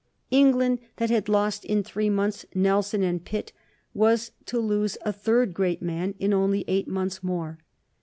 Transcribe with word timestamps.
England, 0.31 0.79
that 0.97 1.11
had 1.11 1.29
lost 1.29 1.63
in 1.63 1.83
three 1.83 2.09
months 2.09 2.43
Nelson 2.55 3.03
and 3.03 3.23
Pitt, 3.23 3.53
was 3.93 4.31
to 4.47 4.57
lose 4.57 4.97
a 5.03 5.13
third 5.13 5.53
great 5.53 5.83
man 5.83 6.15
in 6.17 6.33
only 6.33 6.65
eight 6.67 6.87
months 6.87 7.21
more. 7.21 7.59